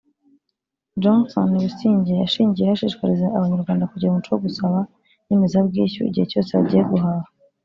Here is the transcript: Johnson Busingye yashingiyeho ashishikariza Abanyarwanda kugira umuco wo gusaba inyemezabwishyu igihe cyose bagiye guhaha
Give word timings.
Johnson 1.01 1.47
Busingye 1.61 2.13
yashingiyeho 2.21 2.73
ashishikariza 2.75 3.25
Abanyarwanda 3.37 3.89
kugira 3.91 4.11
umuco 4.11 4.29
wo 4.31 4.41
gusaba 4.45 4.79
inyemezabwishyu 5.29 6.01
igihe 6.05 6.25
cyose 6.31 6.51
bagiye 6.59 6.83
guhaha 6.91 7.27